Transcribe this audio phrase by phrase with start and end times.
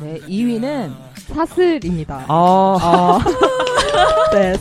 [0.00, 0.94] 네, 2위는
[1.34, 2.24] 사슬입니다.
[2.28, 2.78] 어.
[2.80, 3.18] 어.
[4.32, 4.54] 네.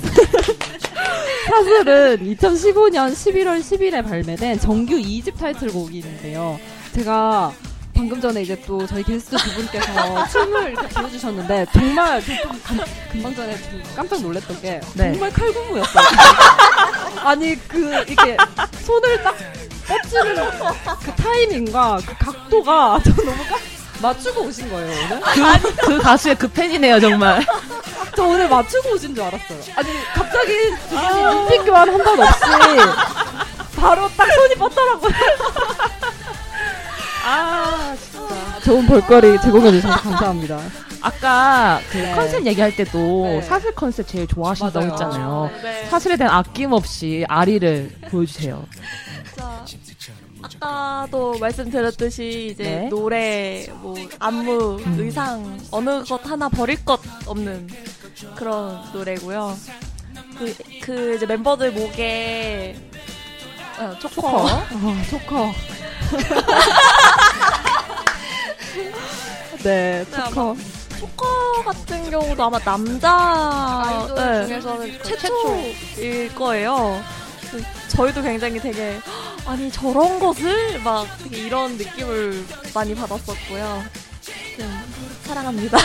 [1.50, 6.60] 사슬은 2015년 11월 10일에 발매된 정규 2집 타이틀곡인데요.
[6.94, 7.54] 제가
[7.94, 12.22] 방금 전에 이제 또 저희 게스트 두 분께서 춤을 이렇게 보여주셨는데 정말
[12.64, 12.80] 감-
[13.12, 15.12] 금방 전에 좀 깜짝 놀랐던 게 네.
[15.14, 16.06] 정말 칼군무였어요.
[17.24, 18.38] 아니 그 이렇게
[18.82, 19.36] 손을 딱
[19.88, 20.36] 뻗치는
[21.04, 23.60] 그 타이밍과 그 각도가 저 너무 깜
[24.00, 25.20] 맞추고 오신 거예요 오늘?
[25.22, 27.44] 그, 그 가수의 그 팬이네요, 정말.
[28.16, 29.60] 저 오늘 맞추고 오신 줄 알았어요.
[29.76, 30.54] 아니 갑자기
[30.90, 32.42] 두 분이 눈빛 교환 한 번 없이
[33.76, 35.12] 바로 딱 손이 뻗더라고요.
[37.26, 38.60] 아, 진짜.
[38.64, 40.60] 좋은 볼거리 제공해 주셔서 감사합니다.
[41.02, 42.16] 아까 그 네.
[42.16, 43.42] 컨셉 얘기할 때도 네.
[43.44, 44.92] 사슬 컨셉 제일 좋아하신다고 맞아요.
[44.92, 45.52] 했잖아요.
[45.62, 45.88] 네.
[45.90, 48.64] 사슬에 대한 아낌없이 아리를 보여주세요.
[50.42, 52.90] 자, 아까도 말씀드렸듯이 이제 네.
[52.90, 55.00] 노래, 뭐 안무, 음.
[55.00, 57.68] 의상 어느 것 하나 버릴 것 없는
[58.36, 59.58] 그런 노래고요.
[60.38, 62.76] 그, 그 이제 멤버들 목에
[63.80, 64.48] 어, 초커.
[64.48, 64.68] 아,
[65.10, 65.52] 초커.
[69.64, 70.56] 네, 초커.
[71.00, 77.02] 초커 같은 경우도 아마 남자 아이돌 네, 중에서는 그 최초일 거예요.
[77.98, 79.00] 그 저희도 굉장히 되게
[79.46, 83.84] 아니 저런 것을 막 되게 이런 느낌을 많이 받았었고요.
[84.56, 84.72] 좀
[85.24, 85.78] 사랑합니다.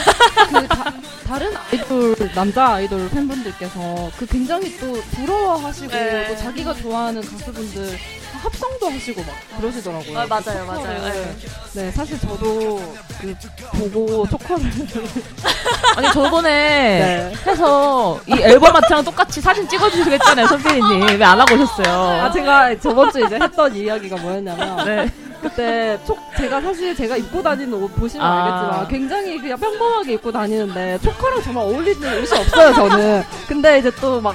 [0.51, 0.93] 그 다,
[1.27, 6.29] 다른 아이돌 남자 아이돌 팬분들께서 그 굉장히 또 부러워하시고 네.
[6.29, 7.99] 또 자기가 좋아하는 가수분들
[8.43, 10.19] 합성도 하시고 막 그러시더라고요.
[10.19, 11.03] 아, 맞아요, 그 맞아요.
[11.13, 11.37] 네.
[11.75, 13.35] 네, 사실 저도 그
[13.79, 14.65] 보고 초커를
[15.97, 17.33] 아니, 저번에 네.
[17.47, 21.19] 해서 이 앨범 아트랑 똑같이 사진 찍어주시겠잖아요, 선배님.
[21.21, 22.21] 왜 안 하고 오셨어요?
[22.23, 25.11] 아 제가 저번 주에 이제 했던 이야기가 뭐였냐면 네.
[25.41, 28.45] 그때 촉 제가 사실 제가 입고 다니는 옷 보시면 아.
[28.45, 33.25] 알겠지만 굉장히 그냥 평범하게 입고 다니는데 초커랑 정말 어울리는 옷이 없어요 저는.
[33.49, 34.35] 근데 이제 또 막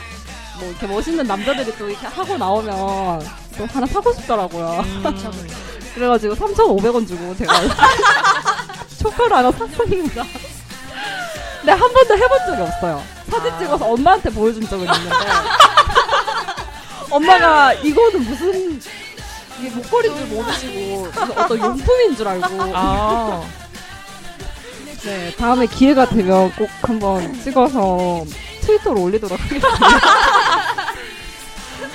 [0.59, 3.21] 뭐 이렇게 멋있는 남자들이 또 이렇게 하고 나오면
[3.57, 4.83] 또 하나 사고 싶더라고요.
[4.85, 5.03] 음.
[5.95, 7.53] 그래가지고 3,500원 주고 제가
[9.01, 10.23] 초커를 하나 샀습니다.
[11.59, 13.03] 근데 한 번도 해본 적이 없어요.
[13.29, 13.59] 사진 아.
[13.59, 15.15] 찍어서 엄마한테 보여준 적은 있는데
[17.09, 18.79] 엄마가 이거는 무슨
[19.59, 23.43] 이게 목걸이인 줄 모르시고 어떤 용품인 줄 알고 아.
[25.03, 28.23] 네 다음에 기회가 되면 꼭 한번 찍어서
[28.61, 29.67] 트위터로 올리도록 하겠습니다.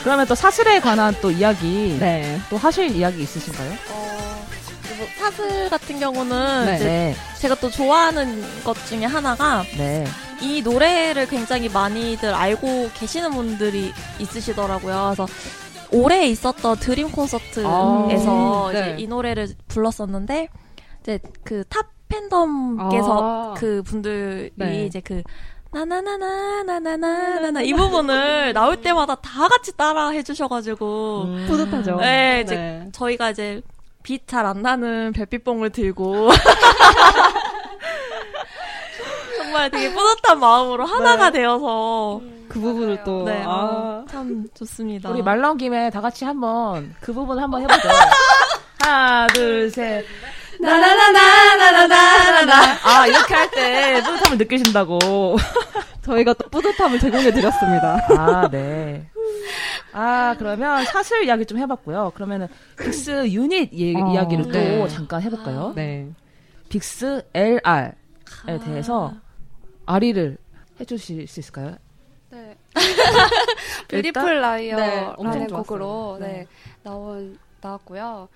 [0.02, 2.38] 그러면 또 사슬에 관한 또 이야기, 네.
[2.50, 3.72] 또 하실 이야기 있으신가요?
[3.90, 4.46] 어,
[4.98, 6.76] 뭐 사슬 같은 경우는 네.
[6.76, 7.14] 이제 네.
[7.38, 10.04] 제가 또 좋아하는 것 중에 하나가 네.
[10.40, 15.14] 이 노래를 굉장히 많이들 알고 계시는 분들이 있으시더라고요.
[15.14, 15.26] 그래서
[15.92, 18.96] 올해 있었던 드림 콘서트에서 아, 이제 네.
[18.98, 20.48] 이 노래를 불렀었는데
[21.02, 23.54] 이제 그 타 팬덤께서 아.
[23.56, 24.84] 그 분들이 네.
[24.84, 25.22] 이제 그
[25.72, 31.46] 나나나나나나나나나 이 부분을 나올 때마다 다 같이 따라 해주셔가지고 음.
[31.48, 31.96] 뿌듯하죠.
[31.96, 32.88] 네, 이제 네.
[32.92, 33.62] 저희가 이제
[34.02, 36.28] 빛 잘 안 나는 별빛봉을 들고
[39.38, 43.50] 정말 되게 뿌듯한 마음으로 하나가 되어서 그 부분을 또 네, 아.
[43.50, 45.10] 아, 참 좋습니다.
[45.10, 47.88] 우리 말 나온 김에 다 같이 한번 그 부분 한번 해보죠.
[48.82, 50.04] 하나, 둘, 셋.
[50.62, 52.78] 나나나나나나나나.
[52.84, 54.98] 아, 이렇게 할 때 뿌듯함을 느끼신다고.
[56.02, 57.98] 저희가 또 뿌듯함을 제공해 드렸습니다.
[58.18, 59.06] 아, 네.
[59.92, 62.12] 아, 그러면 사슬 이야기 좀 해봤고요.
[62.14, 64.88] 그러면은 빅스 유닛 예- 어, 이야기를 또 네.
[64.88, 65.72] 잠깐 해볼까요?
[65.76, 66.08] 네.
[66.70, 67.92] 빅스 LR에
[68.64, 69.12] 대해서
[69.86, 70.38] 얘기를
[70.80, 71.76] 해주실 수 있을까요?
[72.30, 72.56] 네.
[73.88, 76.16] Beautiful Liar라는 네, 엄청 곡으로.
[76.20, 76.46] 네, 네.
[76.82, 78.28] 나온 나왔고요.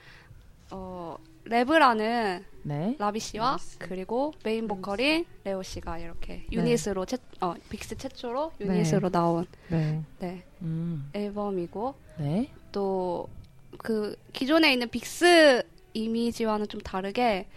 [0.71, 1.17] 어
[1.49, 2.97] 랩을 네.
[2.99, 9.47] 라비 씨와 그리고 메인 보컬인 레오 씨가 이렇게 유닛으로 최, 어, 빅스 최초로 유닛으로 나온
[9.69, 10.03] 네.
[10.19, 12.51] 네, 음, 앨범이고 네.
[12.73, 15.63] 또그 기존에 있는 빅스
[15.95, 17.49] 이미지와는 좀 다르게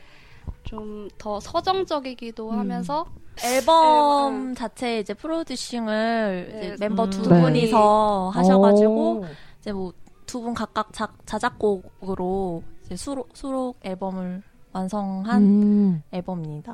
[0.64, 2.60] 좀 더 서정적이기도 음.
[2.60, 3.06] 하면서
[3.44, 6.68] 앨범 자체 이제 프로듀싱을 네.
[6.68, 7.42] 이제 멤버 두 음.
[7.42, 9.26] 분이서 하셔가지고 오.
[9.60, 9.92] 이제 뭐
[10.30, 14.42] 두 분 각각 자, 자작곡으로 이제 수록, 수록 앨범을
[14.72, 16.04] 완성한 음.
[16.12, 16.74] 앨범입니다.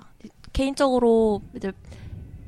[0.53, 1.73] 개인적으로 이제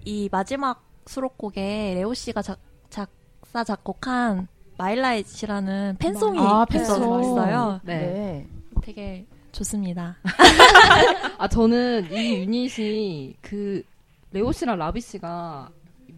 [0.05, 2.59] 이 마지막 수록곡에 레오 씨가 작,
[2.89, 4.47] 작사 작곡한
[4.77, 7.19] 마일라이트라는 팬송이 아, fan song.
[7.21, 7.81] 있어요.
[7.83, 7.97] 네.
[7.97, 8.47] 네.
[8.81, 10.15] 되게 좋습니다.
[11.37, 13.83] 아 저는 이 유닛이 그
[14.31, 15.69] 레오 씨랑 라비 씨가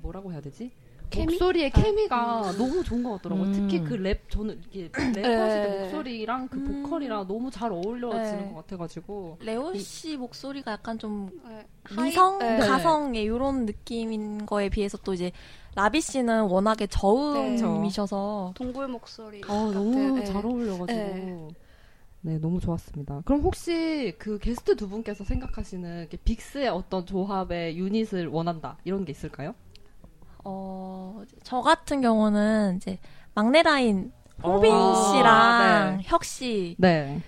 [0.01, 0.71] 뭐라고 해야 되지?
[1.09, 1.33] 케미?
[1.33, 3.47] 목소리의 케미가 너무 좋은 것 같더라고요.
[3.47, 3.53] 음.
[3.53, 5.79] 특히 그 랩 저는 이게 랩하실 때 네.
[5.83, 6.83] 목소리랑 그 음.
[6.83, 8.49] 보컬이랑 너무 잘 어울려지는 네.
[8.49, 11.65] 것 같아가지고 레오 씨 목소리가 약간 좀 네.
[12.03, 12.59] 미성 네.
[12.59, 15.31] 가성의 이런 느낌인 거에 비해서 또 이제
[15.75, 19.41] 라비 씨는 워낙에 저음이셔서 동굴 목소리.
[19.47, 20.25] 아 너무 네.
[20.25, 21.47] 잘 어울려가지고 네.
[22.21, 23.21] 네 너무 좋았습니다.
[23.25, 29.55] 그럼 혹시 그 게스트 두 분께서 생각하시는 빅스의 어떤 조합의 유닛을 원한다 이런 게 있을까요?
[30.43, 32.99] 어, 저 같은 경우는 이제
[33.33, 34.11] 막내 라인
[34.43, 36.03] 홍빈 어, 씨랑 네.
[36.05, 37.21] 혁씨두 네.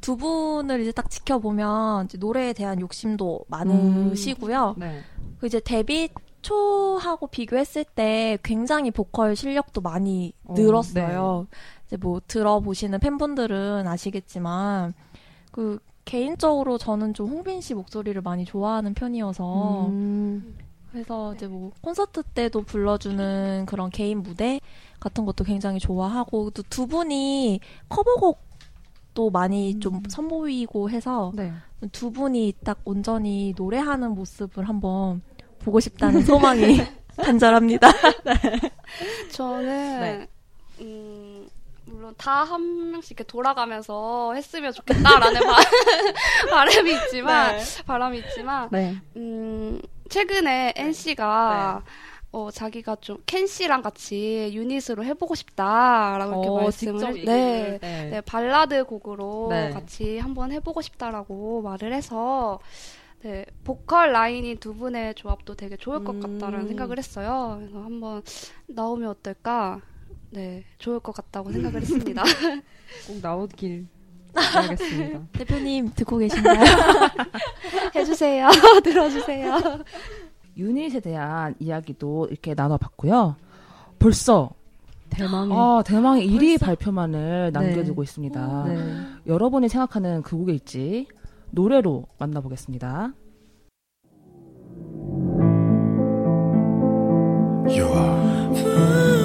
[0.00, 4.76] 분을 이제 딱 지켜보면 이제 노래에 대한 욕심도 많으시고요.
[4.78, 5.00] 네.
[5.38, 6.08] 그 이제 데뷔
[6.42, 11.46] 초하고 비교했을 때 굉장히 보컬 실력도 많이 어, 늘었어요.
[11.86, 14.92] 이제 뭐 들어보시는 팬분들은 아시겠지만
[15.50, 20.54] 그 개인적으로 저는 좀 홍빈 씨 목소리를 많이 좋아하는 편이어서 음,
[20.94, 24.60] 그래서 이제 뭐 콘서트 때도 불러주는 그런 개인 무대
[25.00, 27.58] 같은 것도 굉장히 좋아하고 또 두 분이
[27.88, 31.52] 커버곡도 많이 좀 선보이고 해서 네.
[31.90, 35.20] 두 분이 딱 온전히 노래하는 모습을 한번
[35.58, 36.80] 보고 싶다는 소망이
[37.16, 37.88] 간절합니다.
[39.32, 40.28] 저는 네.
[40.80, 41.48] 음,
[41.86, 45.56] 물론 다 한 명씩 이렇게 돌아가면서 했으면 좋겠다라는 바,
[46.50, 48.96] 바람이 있지만 바람이 있지만 네.
[49.16, 49.80] 음,
[50.14, 51.82] 최근에 NC가
[52.30, 58.10] 어, 자기가 좀 켄 씨랑 같이 유닛으로 해보고 싶다라고 이렇게 어, 말씀을 네, 네.
[58.10, 59.70] 네, 발라드 곡으로 네.
[59.70, 62.60] 같이 한번 해보고 싶다라고 말을 해서
[63.22, 66.20] 네, 보컬 라인이 두 분의 조합도 되게 좋을 것 음.
[66.20, 67.56] 같다라는 생각을 했어요.
[67.58, 68.22] 그래서 한번
[68.66, 69.80] 나오면 어떨까?
[70.30, 72.22] 네, 좋을 것 같다고 생각을 했습니다.
[73.08, 73.86] 꼭 나오길
[74.34, 75.20] 바라겠습니다.
[75.32, 76.60] 대표님 듣고 계신가요?
[77.94, 78.48] 해주세요.
[78.82, 79.60] 들어주세요.
[80.56, 83.36] 유닛에 대한 이야기도 이렇게 나눠봤고요.
[83.98, 84.50] 벌써
[85.10, 88.64] 대망의 아, 대망의 1위 발표만을 남겨두고 있습니다.
[88.66, 89.06] 네.
[89.26, 91.06] 여러분이 생각하는 그 곡일지
[91.50, 93.12] 노래로 만나보겠습니다.
[97.66, 99.23] You are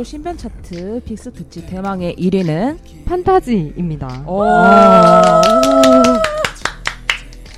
[0.00, 4.24] 뮤티쇼 신변 차트 빅스 특집 대망의 1위는 판타지입니다.
[4.26, 4.42] 오.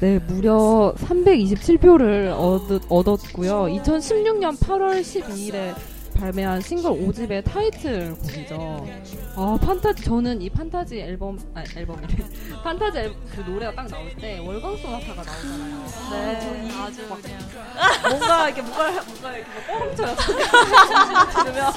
[0.00, 5.74] 네, 무려 327표를 얻, 었 고요 2016년 8월 12일에
[6.18, 8.86] 발매한 싱글 5집의 타이틀곡이죠.
[9.34, 12.16] 아, 판타지, 저는 이 판타지 앨범, 아, 앨범이래.
[12.62, 15.84] 판타지 앨, 그 노래가 딱 나올 때 월광 소나타가 나오잖아요.
[16.10, 20.16] 네, 아주 뭔가 이렇게 뭔가, 뭔가 이렇게 막 뻥쳐요.
[21.44, 21.72] 들으면.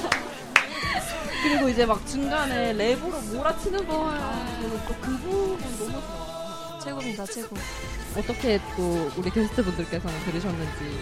[1.42, 4.10] 그리고 이제 막 중간에 랩으로 몰아치는 거.
[4.10, 6.78] 저는 또 그 부분 너무 좋아요.
[6.82, 7.56] 최고입니다, 최고.
[8.16, 10.98] 어떻게 또 우리 게스트 분들께서는 들으셨는지.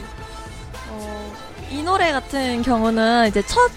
[0.90, 1.32] 어,
[1.70, 3.70] 이 노래 같은 경우는 이제 첫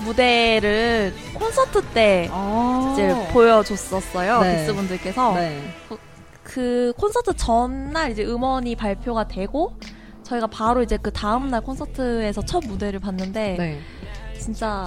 [0.00, 2.90] 무대를 콘서트 때 아.
[2.92, 4.40] 이제 보여줬었어요.
[4.42, 4.56] 네.
[4.58, 5.34] 빅스분들께서.
[5.34, 5.74] 네.
[6.42, 9.76] 그 콘서트 전날 이제 음원이 발표가 되고
[10.22, 13.80] 저희가 바로 이제 그 다음날 콘서트에서 첫 무대를 봤는데 네.
[14.38, 14.86] 진짜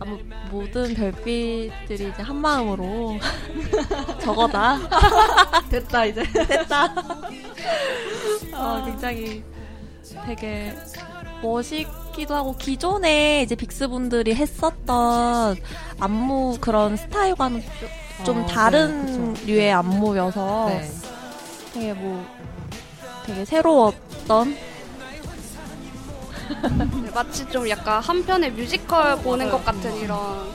[0.00, 0.18] 아무
[0.50, 3.18] 모든 별빛들이 이제 한 마음으로
[4.22, 4.78] 저거다
[5.70, 6.22] 됐다 이제.
[6.32, 6.94] 됐다.
[8.54, 9.42] 어, 굉장히
[10.26, 10.74] 되게
[11.42, 15.56] 멋있기도 하고 기존에 이제 빅스 분들이 했었던
[16.00, 19.44] 안무 그런 스타일과는 좀- 좀 어, 다른 네.
[19.46, 20.90] 류의 안무여서 네.
[21.74, 22.24] 되게 뭐
[23.26, 24.75] 되게 새로웠던 네,
[27.14, 30.54] 마치 좀 약간 한편의 뮤지컬 보는 것 같은 이런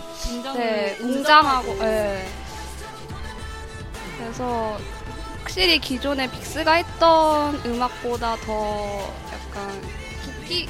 [0.55, 2.27] 네, 웅장하고 네.
[4.17, 4.77] 그래서
[5.39, 9.81] 확실히 기존에 빅스가 했던 음악보다 더 약간
[10.23, 10.69] 깊이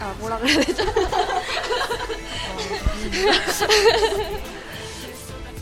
[0.00, 0.82] 아 뭐라 그래야 되죠?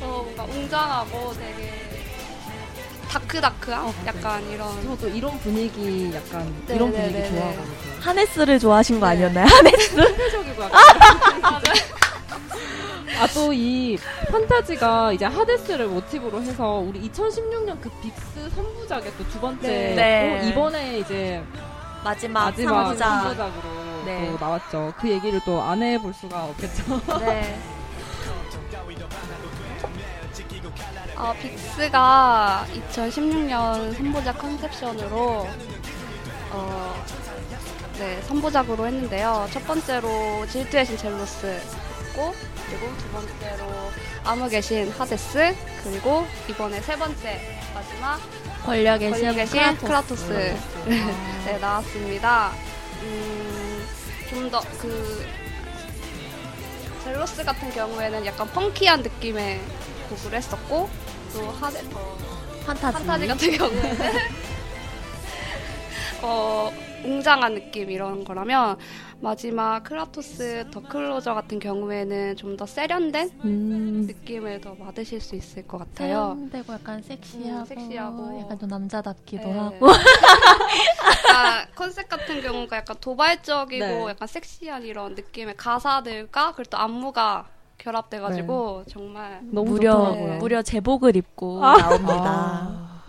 [0.00, 1.81] 어, 뭔가 웅장하고 되게
[3.12, 7.28] 다크다크한 약간 이런 저도 이런 분위기 약간 네, 이런 네, 분위기 네, 네.
[7.30, 7.72] 좋아하거든요.
[8.00, 9.12] 하네스를 좋아하신 거 네.
[9.12, 9.46] 아니었나요?
[9.46, 10.80] 하네스 대표적이고 약간.
[13.20, 13.98] 아 또 이
[14.30, 19.94] 판타지가 이제 하데스를 모티브로 해서 우리 2016년 그 빅스 3부작의 또 두 번째 네.
[19.94, 20.40] 네.
[20.42, 21.42] 또 이번에 이제
[22.02, 23.36] 마지막, 마지막 삼부작.
[23.36, 24.26] 3부작으로 네.
[24.32, 24.92] 또 나왔죠.
[24.98, 27.00] 그 얘기를 또 안 해볼 수가 없겠죠.
[27.20, 27.58] 네.
[31.16, 35.46] 어, 빅스가 2016년 3부작 Conception으로
[36.50, 37.04] 어,
[37.98, 39.48] 네, 3부작으로 했는데요.
[39.52, 41.60] 첫 번째로 질투의 신 젤로스
[42.08, 42.34] 있고
[42.66, 43.66] 그리고 두 번째로
[44.24, 45.54] 암흑의 신 하데스
[45.84, 47.40] 그리고 이번에 세 번째
[47.74, 48.18] 마지막
[48.64, 50.56] 권력의 권력의 신 신 크라토스 크라토스.
[51.46, 52.52] 네 나왔습니다.
[53.02, 53.86] 음,
[54.30, 55.26] 좀 더 그
[57.04, 59.60] 젤로스 같은 경우에는 약간 funky한 느낌의
[60.16, 60.88] 곡을 했었고
[61.32, 61.52] 또 어,
[62.66, 62.98] 판타지.
[62.98, 64.08] 판타지 같은 경우에는
[66.22, 66.70] 어
[67.04, 68.78] 웅장한 느낌 이런 거라면
[69.20, 74.04] 마지막 크라토스 더 클로저 같은 경우에는 좀 더 세련된 음.
[74.06, 76.34] 느낌을 더 받으실 수 있을 것 같아요.
[76.36, 78.40] 세련되고 약간 섹시하고, 음, 섹시하고.
[78.40, 79.52] 약간 좀 남자답기도 네.
[79.58, 79.86] 하고.
[81.28, 84.06] 약간 컨셉 같은 경우가 약간 도발적이고 네.
[84.08, 87.46] 약간 섹시한 이런 느낌의 가사들과 그리고 또 안무가
[87.82, 90.38] 결합돼가지고 정말 너무 무려 좋더라고요.
[90.38, 91.76] 무려 제복을 입고 아.
[91.76, 93.02] 나옵니다.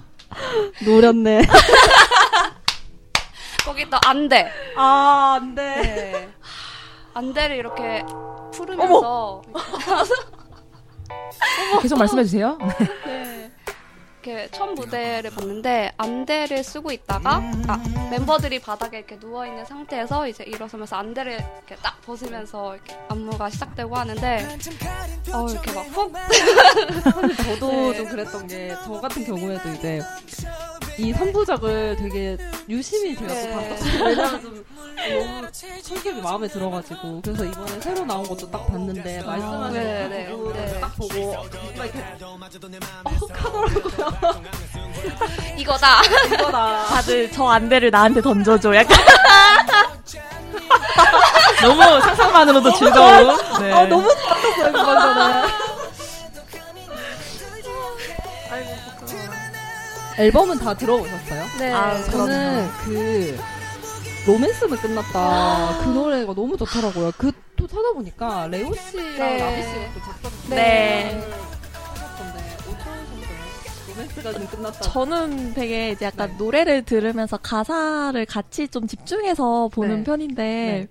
[0.84, 1.44] 노렸네.
[3.64, 5.82] 거기 또 안돼 아, 안 돼.
[5.82, 6.30] 네.
[7.14, 8.04] 안대를 이렇게
[8.52, 9.42] 풀으면서
[11.82, 12.58] 계속 말씀해 주세요.
[13.06, 13.52] 네.
[14.24, 17.78] 이렇게 첫 무대를 봤는데 안대를 쓰고 있다가 아,
[18.10, 23.94] 멤버들이 바닥에 이렇게 누워 있는 상태에서 이제 일어서면서 안대를 이렇게 딱 벗으면서 이렇게 안무가 시작되고
[23.94, 24.48] 하는데
[25.34, 26.14] 어 이렇게 막훅
[27.46, 27.98] 저도 네.
[27.98, 30.02] 좀 그랬던 게 저 같은 경우에도 이제
[30.98, 32.38] 이 3부작을 되게
[32.70, 33.50] 유심히 제가 네.
[33.50, 34.04] 또 봤었어요.
[34.04, 34.64] 왜냐면 좀
[35.10, 35.42] 너무
[35.82, 40.66] 컨셉이 마음에 들어가지고 그래서 이번에 새로 나온 것도 딱 봤는데 말씀하신 네, 그 네, 부분을
[40.66, 40.80] 네.
[40.80, 41.46] 딱 보고 막
[41.86, 42.18] 이렇게
[45.58, 46.02] 이거다
[46.34, 46.84] 이거다.
[46.86, 48.76] 다들 저 안대를 나한테 던져줘.
[48.76, 48.98] 약간
[51.62, 53.38] 너무 상상만으로도 즐거운.
[53.60, 53.72] 네.
[53.74, 55.54] 아 너무 좋았어요 그만 전에.
[60.18, 61.46] 앨범은 다 들어보셨어요?
[61.58, 63.40] 네 아, 저는 그
[64.28, 67.12] 로맨스는 끝났다 그 노래가 너무 좋더라고요.
[67.18, 69.38] 그 또 찾아보니까 레오 씨랑 네.
[69.38, 71.14] 라비 씨가 또 작사 네.
[71.22, 71.53] 하셨던데
[74.22, 74.82] 좀 끝났다.
[74.82, 76.36] 저는 되게 이제 약간 네.
[76.38, 80.04] 노래를 들으면서 가사를 같이 좀 집중해서 보는 네.
[80.04, 80.88] 편인데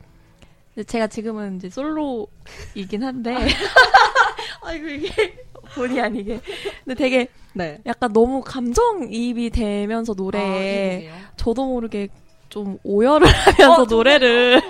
[0.74, 0.84] 네.
[0.84, 3.36] 제가 지금은 이제 솔로이긴 한데
[4.62, 6.40] 아이고 이게 본의 아니게
[6.84, 7.78] 근데 되게 네.
[7.86, 11.30] 약간 너무 감정이입이 되면서 노래에 아?
[11.36, 12.08] 저도 모르게
[12.48, 13.26] 좀 오열을
[13.58, 14.60] 하면서 노래를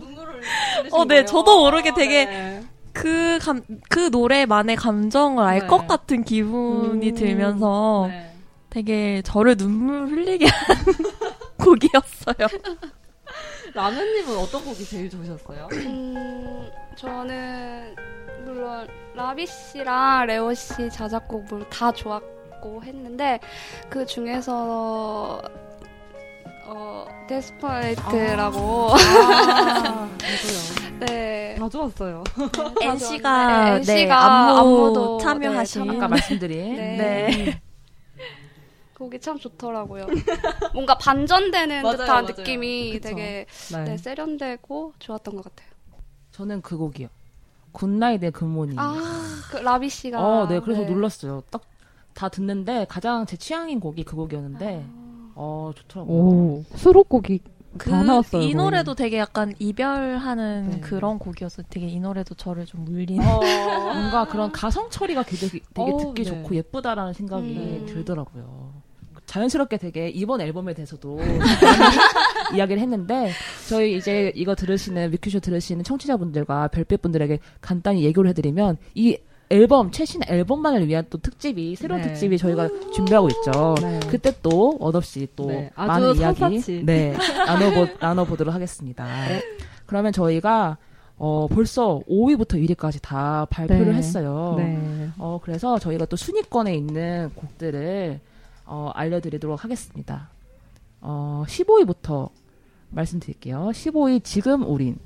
[0.00, 0.42] 눈물을
[0.92, 2.57] 어, 네, 저도 모르게 되게 네.
[2.98, 5.66] 그 감, 그 노래만의 감정을 알 네.
[5.68, 8.34] 것 같은 기분이 음, 들면서 네.
[8.70, 10.76] 되게 저를 눈물 흘리게 한
[11.64, 12.48] 곡이었어요.
[13.72, 15.68] 라면님은 어떤 곡이 제일 좋으셨어요?
[15.72, 17.94] 음, 저는
[18.44, 23.38] 물론 라비 씨랑 레오 씨 자작곡 다 좋았고 했는데
[23.88, 25.40] 그 중에서
[26.68, 30.08] 어 Desperate라고 아.
[31.00, 31.56] 네.
[31.58, 32.24] 다 좋았어요.
[32.82, 36.76] N 씨가 네, 네, N 씨가 안무 안무도 참여하신 네, 아까 말씀드린.
[36.76, 36.96] 네.
[36.96, 37.62] 네.
[38.94, 40.06] 곡이 참 좋더라고요.
[40.74, 42.26] 뭔가 반전되는 맞아요, 듯한 맞아요.
[42.36, 43.08] 느낌이 그쵸.
[43.10, 45.68] 되게 네, 세련되고 좋았던 것 같아요.
[46.32, 47.08] 저는 그 곡이요.
[47.72, 48.76] Good Night and Good Morning.
[48.78, 48.96] 아,
[49.50, 50.88] 그 라비 씨가 어, 네, 그래서 네.
[50.88, 51.42] 놀랐어요.
[51.50, 51.62] 딱
[52.18, 54.84] 다 듣는데 가장 제 취향인 곡이 그 곡이었는데,
[55.40, 56.16] 어, 좋더라고요.
[56.16, 57.40] 오, 수록곡이
[57.78, 58.42] 그, 다 나왔어요.
[58.42, 58.54] 이 거의.
[58.54, 60.80] 노래도 되게 약간 이별하는 네.
[60.80, 63.24] 그런 곡이어서 되게 이 노래도 저를 좀 울리는.
[63.24, 63.38] 어.
[63.94, 66.30] 뭔가 그런 가성 처리가 되게, 되게 어, 듣기 네.
[66.30, 67.86] 좋고 예쁘다라는 생각이 음.
[67.86, 68.88] 들더라고요.
[69.26, 71.18] 자연스럽게 되게 이번 앨범에 대해서도
[72.56, 73.30] 이야기를 했는데
[73.68, 79.18] 저희 이제 이거 들으시는 뮤큐쇼 들으시는 청취자분들과 별빛분들에게 간단히 예고를 해드리면 이
[79.50, 82.08] 앨범 최신 앨범만을 위한 또 특집이 새로운 네.
[82.08, 83.74] 특집이 저희가 준비하고 있죠.
[83.80, 84.00] 네.
[84.10, 86.84] 그때 또 얻없이 또 네, 많은 이야기.
[86.84, 89.06] 네 나눠보 나눠보도록 하겠습니다.
[89.86, 90.76] 그러면 저희가
[91.16, 93.94] 어 벌써 5위부터 1위까지 다 발표를 네.
[93.94, 94.54] 했어요.
[94.58, 95.08] 네.
[95.18, 98.20] 어 그래서 저희가 또 순위권에 있는 곡들을
[98.66, 100.28] 어 알려드리도록 하겠습니다.
[101.00, 102.28] 어 15위부터
[102.90, 103.70] 말씀드릴게요.
[103.72, 104.98] 15위 지금 우린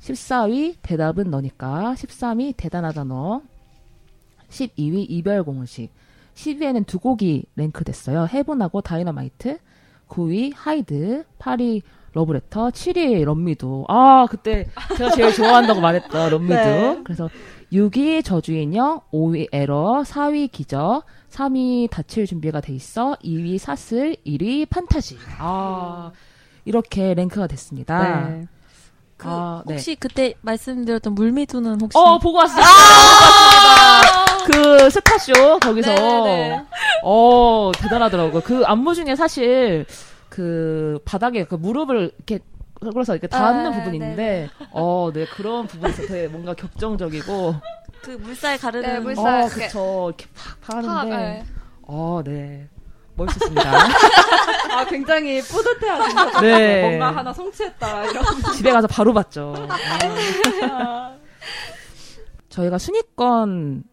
[0.00, 3.42] 14위 대답은 너니까 13위 대단하다 너
[4.50, 5.90] 12위 이별 공식
[6.34, 8.28] 10위에는 두 곡이 랭크됐어요.
[8.32, 9.58] Heaven하고 다이너마이트
[10.08, 16.42] 9위 하이드 8위 러브레터 7위 Love Me Do 아 그때 제가 제일 좋아한다고 말했던 Love
[16.42, 17.00] Me Do 네.
[17.04, 17.30] 그래서
[17.72, 25.18] 6위 저주인형 5위 에러 4위 기적 3위 다칠 준비가 돼 있어 2위 사슬 1위 판타지
[25.38, 26.10] 아
[26.64, 28.28] 이렇게 랭크가 됐습니다.
[28.28, 28.46] 네.
[29.16, 29.74] 그 아, 네.
[29.74, 32.68] 혹시 그때 말씀드렸던 물미두는 혹시 어 보고 왔습니다.
[34.46, 36.64] 그 스타쇼 거기서 네네네.
[37.02, 38.42] 어 대단하더라고요.
[38.42, 39.86] 그 안무 중에 사실
[40.28, 42.40] 그 바닥에 그 무릎을 이렇게
[42.80, 47.54] 그래서 이렇게 닿는 아, 부분이 네, 있는데 어, 네 그런 부분에서 되게 뭔가 격정적이고
[48.02, 49.42] 그 물살 가르는 네, 물살.
[49.42, 50.26] 어, 그쵸 이렇게
[50.62, 51.44] 팍 네.
[51.82, 52.68] 어, 네
[53.16, 53.70] 멋있었습니다.
[54.72, 56.40] 아 굉장히 뿌듯해하신다.
[56.40, 56.82] 네.
[56.88, 58.24] 뭔가 하나 성취했다 이런.
[58.56, 59.54] 집에 가서 바로 봤죠.
[60.70, 61.14] 아.
[62.48, 63.84] 저희가 순위권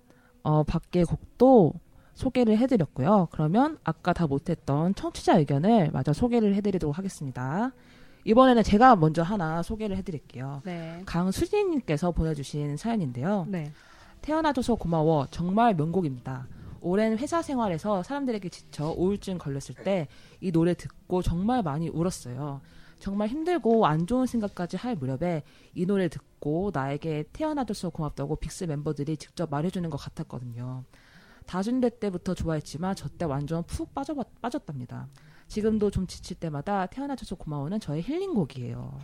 [0.47, 1.73] 어, 밖의 곡도
[2.13, 3.27] 소개를 해드렸고요.
[3.31, 7.73] 그러면 아까 다 못했던 청취자 의견을 마저 소개를 해드리도록 하겠습니다.
[8.23, 10.61] 이번에는 제가 먼저 하나 소개를 해드릴게요.
[10.63, 11.01] 네.
[11.05, 13.45] 강수진님께서 보내주신 사연인데요.
[13.49, 13.71] 네.
[14.21, 15.27] 태어나줘서 고마워.
[15.31, 16.47] 정말 명곡입니다.
[16.81, 20.07] 오랜 회사 생활에서 사람들에게 지쳐 우울증 걸렸을 때
[20.39, 22.61] 이 노래 듣고 정말 많이 울었어요.
[22.99, 25.43] 정말 힘들고 안 좋은 생각까지 할 무렵에
[25.75, 30.83] 이 노래 듣고 나에게 태어나줘서 고맙다고 빅스 멤버들이 직접 말해주는 것 같았거든요.
[31.45, 35.07] 다준대 때부터 좋아했지만 저 때 완전 푹 빠져, 빠졌답니다.
[35.47, 38.99] 지금도 좀 지칠 때마다 태어나줘서 고마워는 저의 힐링곡이에요.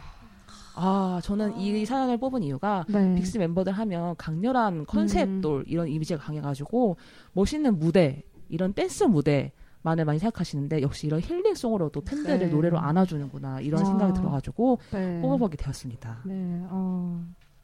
[0.76, 3.16] 아, 저는 이 사연을 뽑은 이유가 네.
[3.16, 6.98] 빅스 멤버들 하면 강렬한 컨셉돌 이런 이미지가 강해가지고
[7.34, 9.52] 멋있는 무대 이런 댄스 무대
[9.84, 12.48] 만을 많이 생각하시는데 역시 이런 healing song으로도 팬들을 네.
[12.48, 13.86] 노래로 안아주는구나 이런 아.
[13.86, 15.22] 생각이 들어가지고 네.
[15.22, 16.22] 뽑아보게 되었습니다.
[16.26, 16.66] 네.
[16.70, 17.24] 어,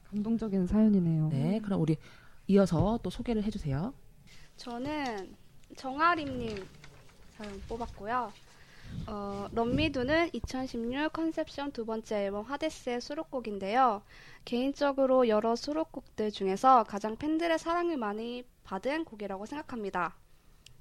[0.09, 1.29] 감동적인 사연이네요.
[1.29, 1.97] 네, 그럼 우리
[2.47, 3.93] 이어서 또 소개를 해주세요.
[4.57, 5.33] 저는
[5.77, 6.65] 정아림님
[7.38, 8.31] 사연 뽑았고요.
[9.07, 14.01] 어, Love Me Do는 2016 Conception 두 번째 앨범 하데스의 수록곡인데요.
[14.45, 20.15] 개인적으로 여러 수록곡들 중에서 가장 팬들의 사랑을 많이 받은 곡이라고 생각합니다.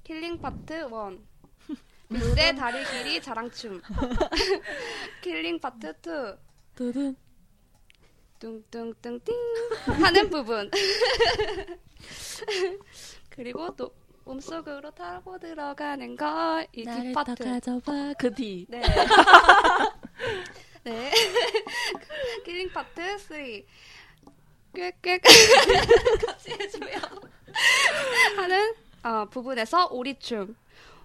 [0.03, 0.89] killing part 1
[2.09, 3.81] 빅스의 다리 길이 자랑춤
[5.21, 5.93] killing part 2
[6.75, 7.15] 두둔.
[8.39, 9.35] 뚱뚱뚱띵
[10.01, 10.71] 하는 부분
[13.29, 18.13] 그리고 또 몸속으로 타고 들어가는 거이 뒷파트 더 가져봐.
[18.17, 18.65] 그 뒤.
[18.69, 18.81] 네.
[20.83, 21.11] 네.
[22.45, 23.37] killing 파트 3.
[24.73, 25.21] 꽥꽥
[26.27, 26.95] 같이 해줘요.
[28.37, 30.55] 하는 어, 부분에서 오리춤.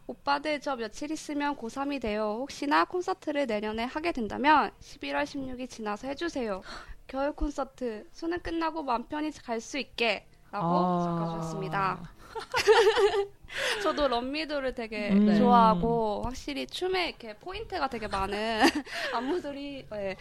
[0.06, 2.36] 오빠들 저 며칠 있으면 고3이 돼요.
[2.40, 6.62] 혹시나 콘서트를 내년에 하게 된다면 11월 16일 지나서 해주세요.
[7.06, 12.10] 겨울 콘서트 수능 끝나고 맘 편히 갈 수 있게 라고 적어주셨습니다.
[13.82, 15.36] 저도 Love Me Do를 되게 음.
[15.38, 18.60] 좋아하고 확실히 춤에 이렇게 포인트가 되게 많은
[19.14, 20.16] 안무들이 네,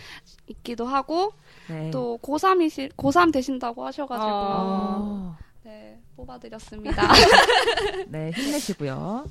[0.47, 1.33] 있기도 하고
[1.67, 1.89] 네.
[1.91, 7.01] 또 고3이시 고3 되신다고 하셔가지고 아, 네 뽑아드렸습니다.
[8.09, 9.25] 네 힘내시고요.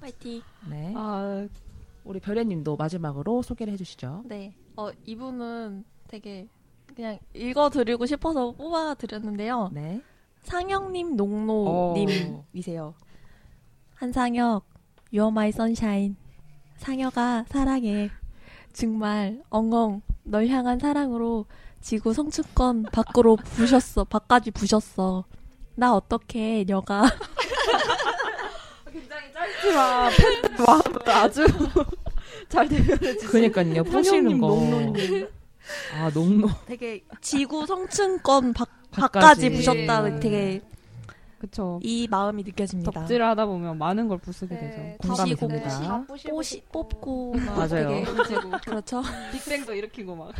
[0.00, 0.40] 화이팅.
[0.70, 1.48] 네, 아,
[2.04, 4.22] 우리 별애님도 마지막으로 소개를 해주시죠.
[4.26, 4.54] 네.
[4.76, 6.46] 어, 이분은 되게
[6.94, 9.70] 그냥 읽어드리고 싶어서 뽑아드렸는데요.
[9.72, 10.00] 네.
[10.42, 11.16] 상영님, 어.
[11.16, 12.94] 농노님이세요.
[13.94, 14.64] 한상혁,
[15.12, 16.16] You're my sunshine.
[16.76, 18.10] 상혁아, 사랑해.
[18.72, 21.46] 정말 엉엉 널 향한 사랑으로
[21.80, 24.04] 지구 성층권 밖으로 부셨어.
[24.10, 25.24] 밖까지 부셨어.
[25.76, 27.04] 나 어떻게 너가
[29.34, 31.46] 하지만 팬들 마음을 아주
[32.48, 33.82] 잘 대변해 주신 그러니까요.
[33.84, 34.46] 푸시는 거.
[34.48, 35.28] 농농님.
[35.94, 36.48] 아 농노.
[36.66, 39.50] 되게 지구 성층권 밖, 밖까지.
[39.50, 40.04] 부셨다.
[40.04, 40.20] 음.
[40.20, 40.60] 되게
[41.38, 41.80] 그쵸.
[41.82, 42.90] 이 마음이 느껴집니다.
[42.92, 44.96] 덕질하다 보면 많은 걸 부수게 네, 되죠.
[45.08, 46.04] 공감이 다- 됩니다.
[46.06, 46.62] 뽑시.
[46.72, 47.88] 뽑고 막 맞아요.
[47.88, 48.04] 되게
[48.64, 49.02] 그렇죠.
[49.32, 50.32] 빅뱅도 일으키고 막.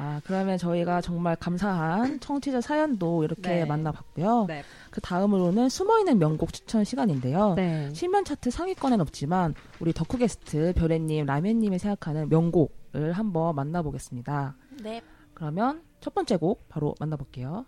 [0.00, 3.64] 아 그러면 저희가 정말 감사한 청취자 사연도 이렇게 네.
[3.64, 4.44] 만나봤고요.
[4.46, 4.62] 네.
[4.92, 7.54] 그 다음으로는 숨어있는 명곡 추천 시간인데요.
[7.54, 7.92] 네.
[7.92, 14.54] 실면 차트 상위권엔 없지만 우리 덕후 게스트 별애님, 라면님이 생각하는 명곡을 한번 만나보겠습니다.
[14.84, 15.02] 네.
[15.34, 17.66] 그러면 첫 번째 곡 바로 만나볼게요.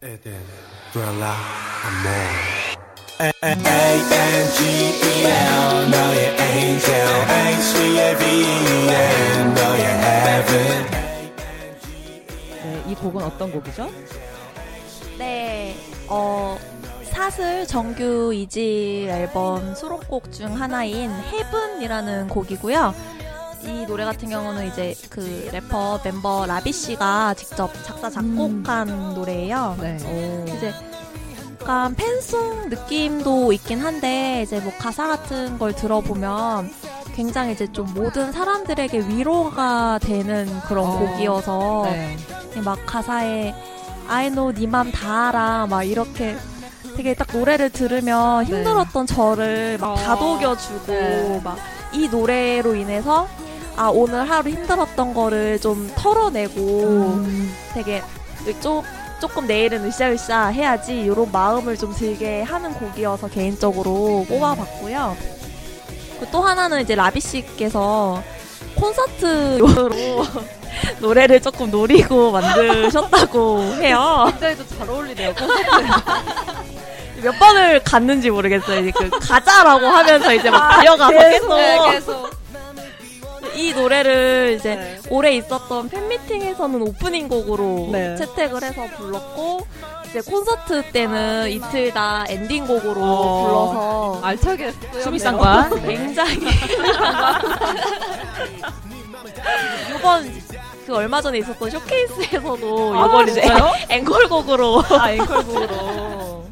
[0.00, 0.40] 에덴,
[0.92, 2.57] 브랄라, 아모.
[3.20, 3.50] A-N-G-E-L
[5.90, 7.08] 너의 angel
[7.58, 8.94] H-E-A-V-E-N
[9.54, 10.86] 너의 heaven
[12.62, 13.90] 네, 이 곡은 어떤 곡이죠?
[15.18, 15.74] 네,
[16.06, 16.56] 어,
[17.02, 22.94] 사슬 정규 2집 앨범 수록곡 중 하나인 헤븐이라는 곡이고요.
[23.64, 29.76] 이 노래 같은 경우는 이제 그 래퍼 멤버 라비 씨가 직접 작사 작곡한 노래예요.
[29.80, 29.96] 네.
[30.56, 30.72] 이제
[31.68, 36.72] 약간 팬송 느낌도 있긴 한데 이제 뭐 가사 같은 걸 들어보면
[37.14, 40.98] 굉장히 이제 좀 모든 사람들에게 위로가 되는 그런 어.
[40.98, 42.16] 곡이어서 네.
[42.64, 43.54] 막 가사에
[44.08, 46.36] I know 니맘 다 알아 막 이렇게
[46.96, 48.56] 되게 딱 노래를 들으면 네.
[48.56, 49.94] 힘들었던 저를 막 어.
[49.96, 51.42] 다독여주고 네.
[51.44, 53.28] 막이 노래로 인해서
[53.76, 57.54] 아 오늘 하루 힘들었던 거를 좀 털어내고 음.
[57.74, 58.02] 되게
[58.62, 58.82] 조,
[59.20, 65.16] 조금 내일은 으쌰으쌰 해야지 이런 마음을 좀 들게 하는 곡이어서 개인적으로 뽑아봤고요.
[66.30, 68.22] 또 하나는 이제 라비 씨께서
[68.76, 70.26] 콘서트용으로
[71.00, 74.26] 노래를 조금 노리고 만드셨다고 해요.
[74.30, 75.34] 굉장히 또잘 어울리네요.
[77.22, 78.80] 몇 번을 갔는지 모르겠어요.
[78.80, 82.37] 이제 그 가자라고 하면서 이제 막 달려가서 계속 네, 계속
[83.58, 85.00] 이 노래를 이제 네.
[85.10, 88.14] 올해 있었던 팬미팅에서는 오프닝 곡으로 네.
[88.14, 89.66] 채택을 해서 불렀고
[90.08, 93.42] 이제 콘서트 때는 이틀 다 엔딩 곡으로 어.
[93.42, 94.72] 불러서 알차게.
[95.02, 95.82] 수미상관.
[95.82, 96.38] 굉장히
[99.98, 100.32] 이번
[100.86, 103.42] 그 얼마 전에 있었던 쇼케이스에서도 아, 이걸 이제?
[103.90, 106.46] 앵콜곡으로 아, 앵콜곡으로.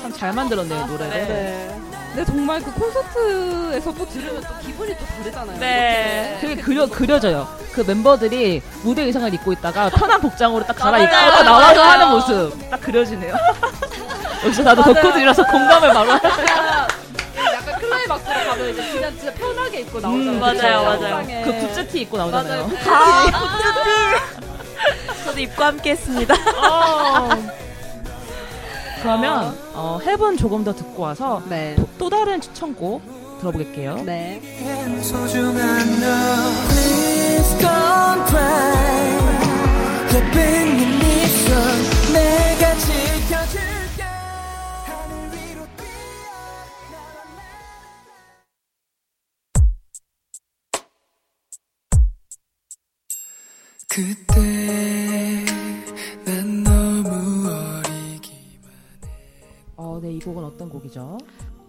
[0.00, 1.10] 참잘 만들었네요, 노래를.
[1.28, 1.91] 네.
[2.14, 5.58] 근데 정말 그 콘서트에서 뭐 들으면 또 기분이 또 다르잖아요.
[5.58, 6.36] 네.
[6.42, 7.48] 되게 그려, 그려져요.
[7.72, 11.30] 그 멤버들이 무대 의상을 입고 있다가 편한 복장으로 딱 갈아입고 맞아요.
[11.30, 11.90] 딱 나와서 맞아요.
[11.90, 13.34] 하는 모습 딱 그려지네요.
[14.44, 16.10] 역시 나도 덕후들이라서 공감을 바로.
[16.10, 16.32] 약간,
[17.54, 20.30] 약간 클라이막스로 가면 이제 그냥 진짜 편하게 입고 나오잖아요.
[20.32, 21.44] 음, 맞아요, 맞아요.
[21.44, 22.66] 그 굿즈티 입고 나오잖아요.
[22.66, 22.78] 맞아요.
[22.90, 23.30] 아,
[25.24, 26.34] 저도 입고 함께 했습니다.
[29.02, 31.74] 그러면 어, 헬본 조금 더 듣고 와서 네.
[31.76, 33.02] 또, 또 다른 추천곡
[33.40, 33.96] 들어보겠게요.
[34.04, 34.40] 네.
[35.02, 35.52] 소중
[60.24, 61.18] 곡은 어떤 곡이죠?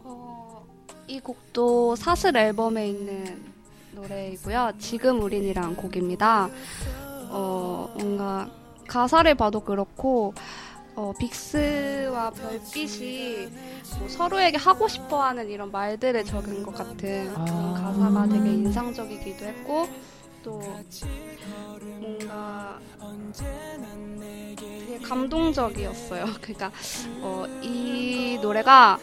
[0.03, 0.65] 어,
[1.07, 3.53] 이 곡도 사슬 앨범에 있는
[3.91, 4.73] 노래이고요.
[4.79, 6.49] 지금 우린이란 곡입니다.
[7.29, 8.49] 어, 뭔가
[8.87, 10.33] 가사를 봐도 그렇고
[10.95, 13.47] 어, 빅스와 별빛이
[13.99, 17.73] 뭐 서로에게 하고 싶어하는 이런 말들을 적은 것 같은 그런 아.
[17.73, 19.87] 가사가 되게 인상적이기도 했고
[20.43, 20.61] 또
[21.99, 22.77] 뭔가
[23.75, 26.25] 되게 감동적이었어요.
[26.41, 26.71] 그러니까
[27.21, 28.97] 어, 이 노래가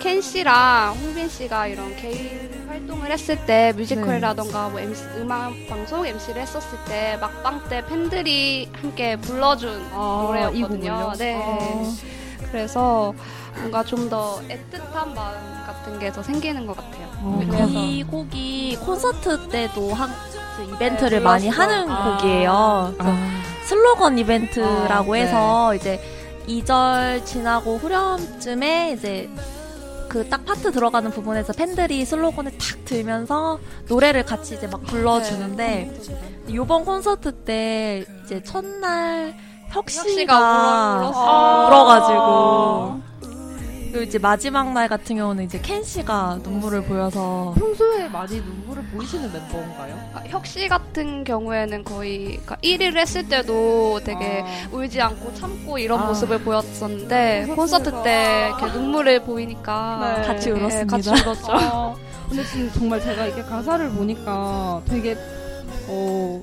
[0.00, 6.42] 켄 씨랑 홍빈 씨가 이런 개인 활동을 했을 때 뮤지컬이라던가 뭐 MC, 음악 방송 MC를
[6.42, 11.12] 했었을 때 막방 때 팬들이 함께 불러준 아, 이 노래였거든요.
[11.18, 11.36] 네.
[11.42, 11.94] 아.
[12.50, 13.14] 그래서
[13.58, 17.08] 뭔가 좀 더 애틋한 마음 같은 게 더 생기는 것 같아요.
[17.20, 20.08] 어, 그래서 이 곡이 콘서트 때도 한,
[20.58, 21.48] 그 이벤트를 네, 많이.
[21.48, 22.18] 하는 아.
[22.18, 22.94] 곡이에요.
[22.98, 25.22] 아, 슬로건 이벤트라고 아, 네.
[25.22, 26.00] 해서 이제
[26.48, 29.30] 2절 지나고 후렴쯤에 이제
[30.08, 36.00] 그 딱 파트 들어가는 부분에서 팬들이 슬로건을 탁 들면서 노래를 같이 이제 막 불러주는데
[36.54, 39.34] 요번 콘서트 때 이제 첫날
[39.68, 41.66] 혁씨가 혁씨가 울어-.
[41.66, 43.07] 울어가지고
[43.90, 49.32] 그리고 이제 마지막 날 같은 경우는 이제 켄 씨가 눈물을 보여서 평소에 많이 눈물을 보이시는
[49.32, 50.10] 멤버인가요?
[50.14, 54.68] 아, 혁씨 같은 경우에는 거의 그러니까 1위를 했을 때도 되게 아.
[54.70, 56.06] 울지 않고 참고 이런 아.
[56.06, 60.26] 모습을 보였었는데 콘서트 때 이렇게 눈물을 보이니까 네.
[60.26, 60.96] 같이 예, 울었습니다.
[60.96, 61.52] 같이 울었죠.
[61.52, 61.94] 아,
[62.28, 65.16] 근데 지금 정말 제가 이렇게 가사를 보니까 되게
[65.88, 66.42] 어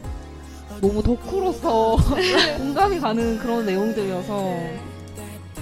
[0.82, 1.98] 너무 덕후로서
[2.58, 4.86] 공감이 가는 그런 내용들이어서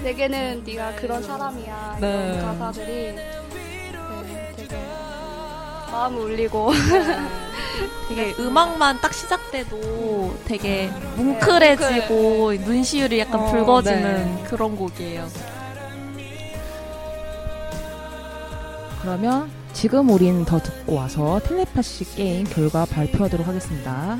[0.04, 1.96] 내게는 네가 그런 사람이야.
[1.98, 2.34] 네.
[2.36, 4.76] 이런 가사들이 네, 되게
[5.90, 6.72] 마음 울리고
[8.08, 14.44] 되게 음악만 딱 시작돼도 되게 뭉클해지고 눈시울이 약간 어, 붉어지는 네.
[14.46, 15.26] 그런 곡이에요.
[19.00, 24.18] 그러면 지금 우린 더 듣고 와서 텔레파시 게임 결과 발표하도록 하겠습니다.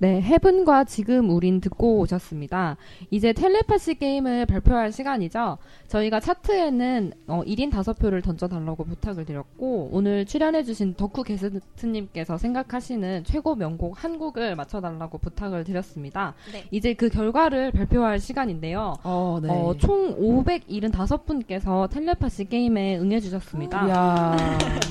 [0.00, 2.76] 네, 헤븐과 지금 우린 듣고 오셨습니다.
[3.10, 5.58] 이제 텔레파시 게임을 발표할 시간이죠.
[5.88, 14.04] 저희가 차트에는 어, 1인 5표를 던져달라고 부탁을 드렸고, 오늘 출연해주신 덕후 게스트님께서 생각하시는 최고 명곡
[14.04, 16.34] 한 곡을 맞춰달라고 부탁을 드렸습니다.
[16.52, 16.64] 네.
[16.70, 18.94] 이제 그 결과를 발표할 시간인데요.
[19.02, 19.48] 어, 네.
[19.50, 24.36] 어, 총 575분께서 텔레파시 게임에 응해주셨습니다.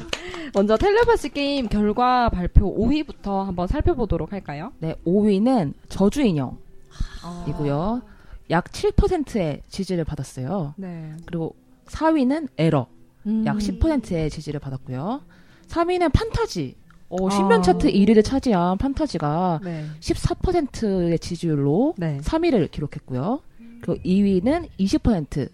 [0.54, 4.72] 먼저 텔레파시 게임 결과 발표 5위부터 한번 살펴보도록 할까요?
[4.80, 8.02] 네, 5위는 저주 인형이고요.
[8.50, 10.74] 약 7%의 지지를 받았어요.
[10.78, 11.14] 네.
[11.26, 11.56] 그리고
[11.88, 12.88] 4위는 에러,
[13.26, 13.46] 음.
[13.46, 15.22] 약 10%의 지지를 받았고요.
[15.68, 16.76] 3위는 판타지.
[17.10, 17.30] 어, 아.
[17.30, 19.86] 신변 차트 1위를 차지한 판타지가 네.
[20.00, 22.20] 14%의 지지율로 네.
[22.22, 23.42] 3위를 기록했고요.
[23.82, 25.50] 그 2위는 20%,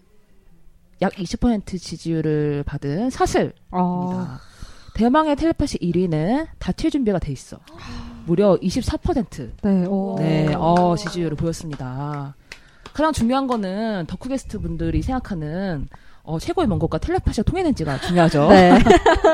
[1.01, 3.55] 약 20% 지지율을 받은 사슬입니다.
[3.71, 4.39] 아,
[4.93, 7.57] 대망의 텔레파시 1위는 다칠 준비가 돼 있어.
[8.25, 9.51] 무려 24%.
[9.63, 10.15] 네, 오.
[10.19, 12.35] 네, 어, 지지율을 보였습니다.
[12.93, 15.87] 가장 중요한 거는 덕후 게스트 분들이 생각하는
[16.23, 18.47] 어, 최고의 명곡과 텔레파시가 통했는지가 중요하죠.
[18.49, 18.77] 네.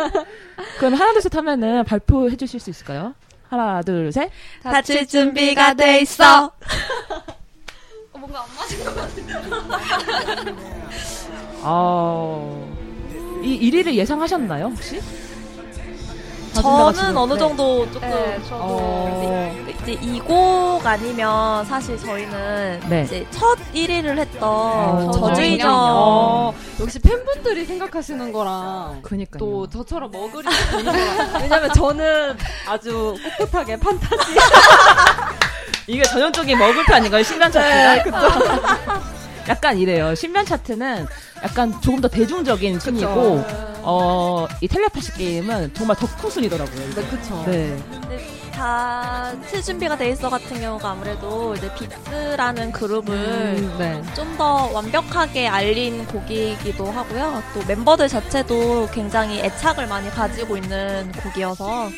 [0.79, 3.13] 그럼 하나 둘 셋 하면은 발표해 주실 수 있을까요?
[3.49, 4.31] 하나 둘 셋.
[4.63, 6.45] 다칠 준비가 돼 있어.
[6.45, 6.51] 어,
[8.17, 10.55] 뭔가 안 맞은 것 같아요.
[11.63, 12.75] 어,
[13.43, 14.99] 이 1위를 예상하셨나요 혹시?
[16.53, 17.39] 저는 어느 네.
[17.39, 23.03] 정도 조금 네, 저도 어, 이제 이곡 아니면 사실 저희는 네.
[23.03, 25.11] 이제 첫 1위를 했던 어,
[25.71, 29.39] 어, 역시 팬분들이 생각하시는 거랑 그니까요.
[29.39, 30.47] 또 저처럼 머그리
[31.41, 34.31] 왜냐면 저는 아주 꿋꿋하게 판타지
[35.87, 37.23] 이게 전형적인 먹을표 아닌가요?
[37.23, 39.19] 신변 차트가?
[39.47, 40.13] 약간 이래요.
[40.15, 41.07] 신변 차트는
[41.43, 43.43] 약간 조금 더 대중적인 순위고,
[43.81, 46.89] 어, 이 텔레파시 게임은 정말 덕후 순위더라고요.
[46.95, 47.43] 네, 그쵸.
[47.47, 47.77] 네.
[48.51, 54.01] 다칠 준비가 돼 있어 같은 경우가 아무래도 이제 빅스라는 그룹을 음, 네.
[54.15, 57.43] 좀 더 완벽하게 알린 곡이기도 하고요.
[57.53, 61.89] 또 멤버들 자체도 굉장히 애착을 많이 가지고 있는 곡이어서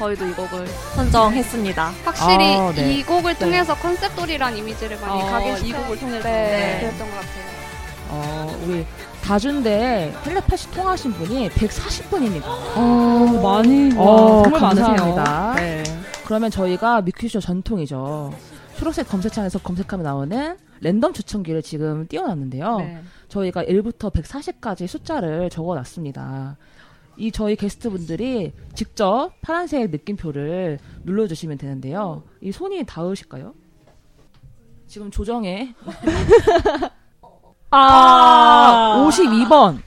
[0.00, 1.92] 저희도 이 곡을 선정했습니다.
[2.04, 2.94] 확실히 아, 네.
[2.94, 6.26] 이 곡을 통해서 컨셉돌이란 이미지를 많이 어, 각인시켜 이 곡을 통해서.
[6.26, 6.80] 네, 네.
[6.80, 7.44] 그랬던 것 같아요.
[8.08, 8.86] 어, 우리
[9.22, 12.44] 다준대 텔레파시 통하신 분이 140분입니다.
[12.76, 13.92] 어, 많이.
[13.94, 15.22] 어, 정말 감사합니다.
[15.22, 15.54] 많으세요.
[15.56, 15.82] 네.
[16.24, 18.32] 그러면 저희가 뮤큐쇼 전통이죠.
[18.78, 22.78] 초록색 검색창에서 검색하면 나오는 랜덤 추천기를 지금 띄워놨는데요.
[22.78, 23.00] 네.
[23.28, 26.56] 저희가 1부터 140까지 숫자를 적어놨습니다.
[27.20, 32.22] 이 저희 게스트분들이 직접 파란색 느낌표를 눌러주시면 되는데요.
[32.40, 33.52] 이 손이 닿으실까요?
[34.86, 35.74] 지금 조정에
[37.70, 39.80] 아 52번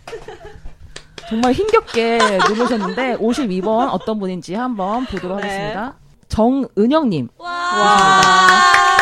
[1.28, 5.48] 정말 힘겹게 누르셨는데 52번 어떤 분인지 한번 보도록 네.
[5.48, 5.96] 하겠습니다.
[6.28, 8.93] 정은영님 와.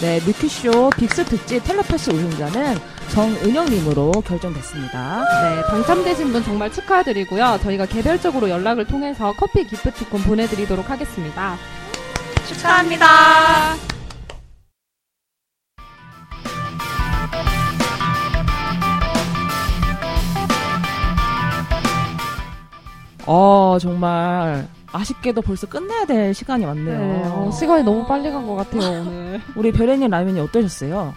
[0.00, 2.76] 네, 뮤큐쇼 빅스 특집 텔레파시 우승자는
[3.10, 5.24] 정은영님으로 결정됐습니다.
[5.42, 7.58] 네, 당첨되신 분 정말 축하드리고요.
[7.62, 11.56] 저희가 개별적으로 연락을 통해서 커피 기프트콘 보내드리도록 하겠습니다.
[12.48, 13.06] 축하합니다.
[23.26, 26.98] 어, 정말 아쉽게도 벌써 끝내야 될 시간이 왔네요.
[26.98, 29.40] 네, 어, 시간이 너무 빨리 간 것 같아요, 오늘.
[29.54, 31.14] 우리 별애님 라면이 어떠셨어요?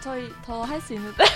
[0.00, 1.24] 저희 더 할 수 있는데.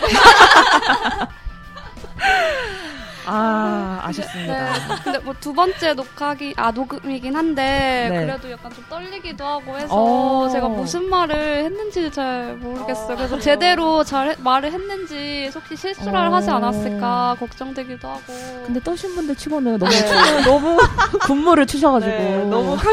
[3.27, 4.73] 아, 아쉽습니다.
[4.73, 4.81] 네.
[5.05, 8.27] 근데 뭐 두 번째 녹화기 아 녹음이긴 한데 네.
[8.27, 10.49] 그래도 약간 좀 떨리기도 하고 해서 어.
[10.49, 13.17] 제가 무슨 말을 했는지 잘 모르겠어요.
[13.17, 16.35] 그래서 제대로 잘 해- 말을 했는지 혹시 실수를 어.
[16.35, 18.23] 하지 않았을까 걱정되기도 하고.
[18.67, 19.91] 근데 떠신 분들 치고는 너무
[20.45, 20.79] 너무
[21.27, 22.77] 군무를 추셔가지고 네, 너무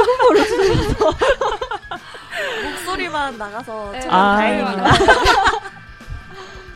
[2.64, 4.00] 목소리만 나가서 네.
[4.02, 4.36] 참 아.
[4.38, 4.92] 다행입니다.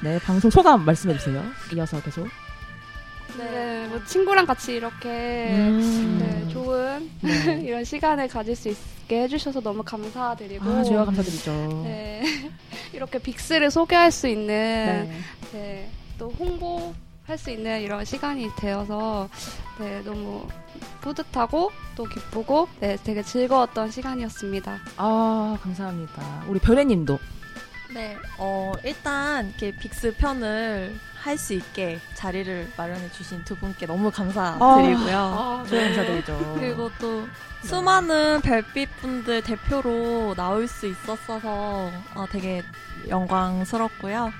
[0.01, 1.43] 네 방송 소감 말씀해 주세요.
[1.73, 2.27] 이어서 계속.
[3.37, 6.17] 네, 뭐 친구랑 같이 이렇게 음.
[6.19, 7.61] 네, 좋은 네.
[7.65, 10.63] 이런 시간을 가질 수 있게 해주셔서 너무 감사드리고.
[10.65, 11.81] 아, 저희가 감사드리죠.
[11.83, 12.23] 네,
[12.93, 15.11] 이렇게 빅스를 소개할 수 있는 네.
[15.53, 16.93] 네, 또 홍보
[17.25, 19.27] 할 수 있는 이런 시간이 되어서
[19.79, 20.47] 네, 너무
[21.01, 24.77] 뿌듯하고 또 기쁘고 네, 되게 즐거웠던 시간이었습니다.
[24.97, 26.43] 아 감사합니다.
[26.47, 27.17] 우리 별애님도
[27.93, 30.95] 네, 어, 일단 이렇게 빅스 편을
[31.25, 35.17] 할 수 있게 자리를 마련해 주신 두 분께 너무 감사드리고요.
[35.17, 36.55] 아, 저희 감사드리죠.
[36.59, 37.27] 그리고 또
[37.63, 42.61] 수많은 별빛 분들 대표로 나올 수 있었어서 어, 되게
[43.09, 44.31] 영광스럽고요.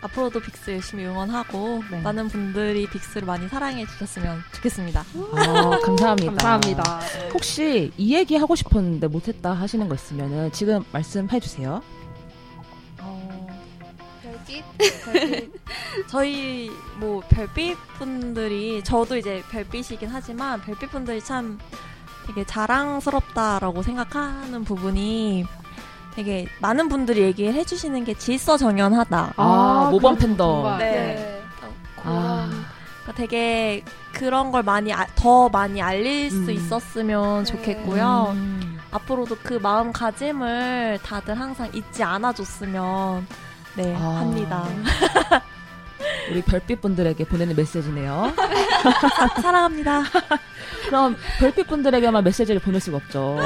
[0.00, 2.00] 앞으로도 빅스 열심히 응원하고 네.
[2.00, 5.00] 많은 분들이 빅스를 많이 사랑해 주셨으면 좋겠습니다.
[5.34, 6.30] 아, 감사합니다.
[6.32, 7.00] 감사합니다.
[7.34, 11.82] 혹시 이 얘기 하고 싶었는데 못했다 하시는 거 있으면은 지금 말씀해 주세요.
[14.60, 15.04] 어, 별빛?
[15.04, 15.52] 별빛.
[16.08, 21.58] 저희 뭐 별빛 분들이 저도 이제 별빛이긴 하지만 별빛 분들이 참
[22.26, 25.46] 되게 자랑스럽다라고 생각하는 부분이
[26.14, 29.34] 되게 많은 분들이 얘기해 주시는 게 질서 정연하다.
[29.36, 30.44] 아, 모범 그렇죠, 팬더.
[30.62, 30.78] 정말.
[30.78, 31.42] 네.
[32.04, 32.48] 아,
[33.02, 36.50] 그러니까 되게 그런 걸 많이 아- 더 많이 알릴 수 음.
[36.50, 38.32] 있었으면 좋겠고요.
[38.34, 38.78] 음.
[38.90, 43.26] 앞으로도 그 마음가짐을 다들 항상 잊지 않아줬으면
[43.76, 44.20] 네 아.
[44.20, 44.66] 합니다.
[46.30, 48.32] 우리 별빛 분들에게 보내는 메시지네요.
[49.40, 50.02] 사랑합니다.
[50.86, 53.38] 그럼 별빛 분들에게만 메시지를 보낼 수가 없죠.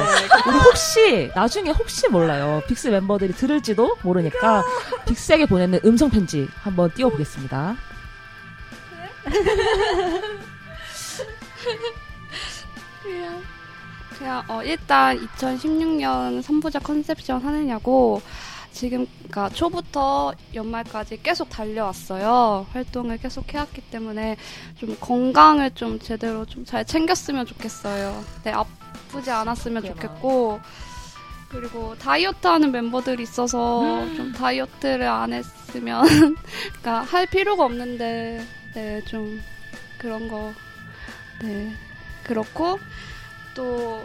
[0.47, 2.63] 우리 혹시 나중에 혹시 몰라요.
[2.69, 4.65] 빅스 멤버들이 들을지도 모르니까
[5.07, 7.77] 빅스에게 보내는 음성 편지 한번 띄워보겠습니다.
[13.03, 13.43] 그냥,
[14.19, 18.23] 그냥 어, 일단 2016년 3부작 컨셉션 하느냐고
[18.77, 22.67] 지금 그러니까 초부터 연말까지 계속 달려왔어요.
[22.73, 24.37] 활동을 계속 해왔기 때문에
[24.77, 28.23] 좀 건강을 좀 제대로 좀 잘 챙겼으면 좋겠어요.
[28.45, 30.61] 네, 아프지 않았으면 좋겠고
[31.49, 36.05] 그리고 다이어트 하는 멤버들이 있어서 좀 다이어트를 안 했으면
[36.83, 39.41] 그러니까 할 필요가 없는데 네, 좀
[39.97, 40.53] 그런 거
[41.41, 41.73] 네.
[42.25, 42.79] 그렇고
[43.55, 44.05] 또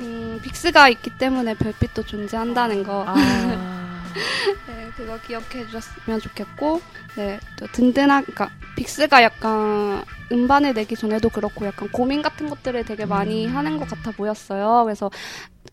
[0.00, 3.04] 음, 빅스가 있기 때문에 별빛도 존재한다는 거.
[3.06, 3.14] 아,
[4.66, 6.80] 네, 그거 기억해 주셨으면 좋겠고,
[7.16, 13.06] 네, 또 든든한, 그러니까 빅스가 약간 음반을 내기 전에도 그렇고 약간 고민 같은 것들을 되게
[13.06, 14.82] 많이 하는 것 같아 보였어요.
[14.84, 15.10] 그래서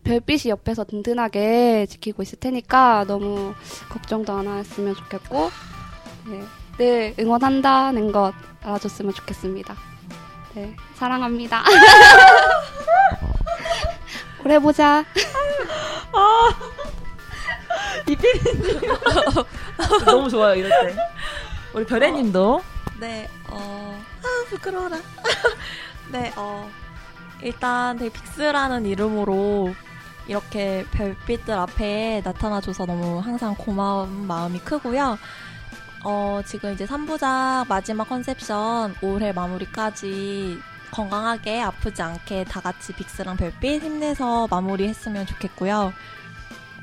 [0.03, 3.53] 별빛이 옆에서 든든하게 지키고 있을 테니까 너무
[3.89, 5.49] 걱정도 안 했으면 좋겠고,
[6.27, 6.43] 네,
[6.77, 9.90] 늘 응원한다는 것 알아줬으면 좋겠습니다.
[10.53, 11.63] 네, 사랑합니다.
[14.43, 15.05] 오래 보자.
[20.05, 20.95] 너무 좋아요, 이럴 때.
[21.73, 22.61] 우리 별애님도
[22.99, 24.97] 네, 어, 아, 부끄러워라.
[26.11, 26.69] 네, 어,
[27.41, 29.73] 일단 되게 빅스라는 이름으로
[30.27, 35.17] 이렇게 별빛들 앞에 나타나줘서 너무 항상 고마운 마음이 크고요.
[36.03, 40.57] 어, 지금 이제 3부작 마지막 Conception 올해 마무리까지
[40.91, 45.93] 건강하게 아프지 않게 다 같이 빅스랑 별빛 힘내서 마무리했으면 좋겠고요.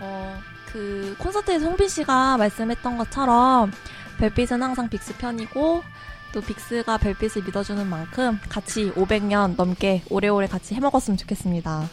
[0.01, 3.73] 어, 그 콘서트에서 홍빈 씨가 말씀했던 것처럼
[4.19, 5.83] 별빛은 항상 빅스 편이고
[6.33, 11.89] 또 빅스가 별빛을 믿어주는 만큼 같이 500년 넘게 오래오래 같이 해먹었으면 좋겠습니다.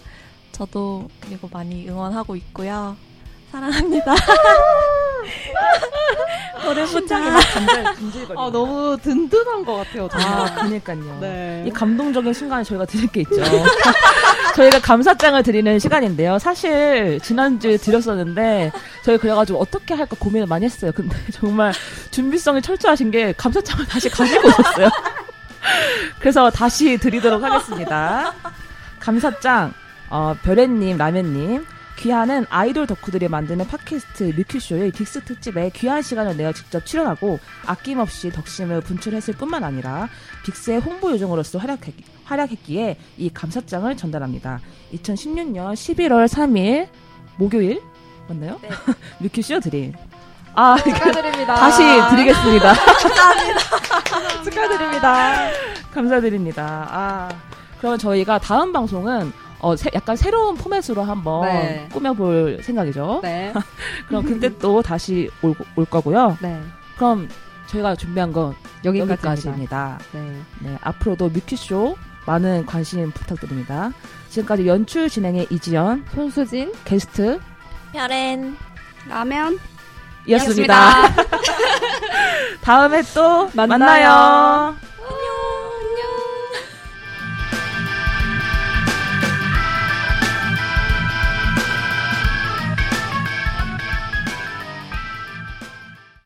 [0.52, 2.96] 저도 그리고 많이 응원하고 있고요.
[3.56, 4.16] 사랑합니다.
[6.68, 7.30] 오래 심장이.
[7.30, 7.86] 막 간절.
[8.38, 10.30] 아, 너무 든든한 것 같아요, 정말.
[10.30, 11.18] 아, 그니까요.
[11.22, 11.64] 네.
[11.66, 13.36] 이 감동적인 순간에 저희가 드릴 게 있죠.
[14.56, 16.38] 저희가 감사장을 드리는 시간인데요.
[16.40, 20.92] 사실 지난주에 드렸었는데 저희 그래가지고 어떻게 할까 고민을 많이 했어요.
[20.94, 21.72] 근데 정말
[22.12, 24.90] 준비성이 철저하신 게 감사장을 다시 가지고 오셨어요.
[26.20, 28.34] 그래서 다시 드리도록 하겠습니다.
[29.00, 29.74] 감사장
[30.10, 31.66] 어, 별애님, 라면님
[31.98, 38.82] 귀하는 아이돌 덕후들이 만드는 팟캐스트 뮤큐쇼의 딕스 특집에 귀한 시간을 내어 직접 출연하고 아낌없이 덕심을
[38.82, 40.10] 분출했을 뿐만 아니라
[40.46, 41.94] 빅스의 홍보 요정으로서 활약했,
[42.26, 44.60] 활약했기에 이 감사장을 전달합니다.
[44.94, 46.90] 2016년 11월 3일
[47.38, 47.82] 목요일
[48.28, 48.60] 맞나요?
[48.62, 48.70] 네.
[49.20, 49.94] 뮤큐쇼 드림.
[50.54, 51.56] 아, 축하드립니다.
[51.56, 51.82] 다시
[52.12, 52.74] 드리겠습니다.
[54.44, 55.50] 축하드립니다.
[55.94, 56.88] 감사드립니다.
[56.90, 57.30] 아,
[57.78, 59.32] 그러면 저희가 다음 방송은
[59.66, 61.90] 어, 새- 약간 새로운 포맷으로 한번 네.
[61.92, 63.22] 꾸며볼 생각이죠.
[63.24, 63.52] 네.
[64.08, 66.38] 그럼 그때 또 다시 올, 올 거고요.
[66.40, 66.62] 네.
[66.96, 67.28] 그럼
[67.66, 69.14] 저희가 준비한 건 여기까지입니다.
[69.14, 70.00] 여기까지입니다.
[70.12, 70.42] 네.
[70.60, 71.98] 네, 앞으로도 뮤키쇼
[72.28, 73.92] 많은 관심 부탁드립니다.
[74.30, 76.72] 지금까지 연출 진행의 이지연, 손수진.
[76.86, 77.40] 게스트
[77.92, 78.56] 별엔
[79.10, 79.58] 라면.
[80.28, 80.92] 이었습니다.
[82.62, 83.78] 다음에 또 만나요.
[83.80, 84.76] 만나요.